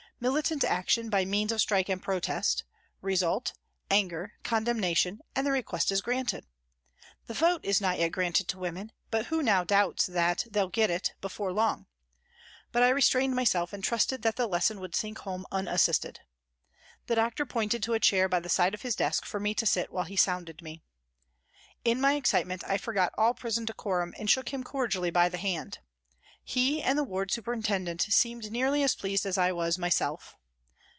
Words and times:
Militant 0.23 0.63
action, 0.63 1.09
by 1.09 1.25
means 1.25 1.51
of 1.51 1.59
strike 1.61 1.89
and 1.89 1.99
protest; 1.99 2.63
result, 3.01 3.53
anger, 3.89 4.33
condemnation, 4.43 5.21
and 5.35 5.47
the 5.47 5.51
request 5.51 5.91
is 5.91 5.99
granted. 6.03 6.45
The 7.25 7.33
vote 7.33 7.65
is 7.65 7.81
not 7.81 7.97
yet 7.97 8.11
granted 8.11 8.47
to 8.49 8.59
women, 8.59 8.91
but 9.09 9.25
who 9.25 9.41
now 9.41 9.63
doubts 9.63 10.05
that" 10.05 10.45
they'll 10.51 10.69
get 10.69 10.91
it" 10.91 11.13
before 11.21 11.51
long; 11.51 11.87
but 12.71 12.83
I 12.83 12.89
restrained 12.89 13.35
myself 13.35 13.73
and 13.73 13.83
trusted 13.83 14.21
that 14.21 14.35
the 14.35 14.45
lesson 14.45 14.79
would 14.79 14.93
sink 14.93 15.17
home 15.17 15.47
unassisted. 15.51 16.19
The 17.07 17.15
doctor 17.15 17.43
pointed 17.43 17.81
to 17.81 17.93
a 17.95 17.99
chair 17.99 18.29
by 18.29 18.41
the 18.41 18.47
side 18.49 18.75
of 18.75 18.83
his 18.83 18.95
desk 18.95 19.25
for 19.25 19.39
me 19.39 19.55
to 19.55 19.65
sit 19.65 19.91
while 19.91 20.05
he 20.05 20.15
sounded 20.17 20.61
me. 20.61 20.83
In 21.83 21.99
my 21.99 22.13
excitement 22.13 22.63
I 22.67 22.77
forgot 22.77 23.11
all 23.17 23.33
prison 23.33 23.65
decorum 23.65 24.13
and 24.19 24.29
shook 24.29 24.49
him 24.49 24.63
cordially 24.63 25.09
by 25.09 25.29
the 25.29 25.39
hand. 25.39 25.79
He 26.43 26.81
and 26.81 26.97
the 26.97 27.03
ward 27.03 27.29
superintendent 27.29 28.01
seemed 28.01 28.51
nearly 28.51 28.81
as 28.81 28.95
pleased 28.95 29.27
as 29.27 29.37
I 29.37 29.51
was 29.51 29.77
myself. 29.77 30.35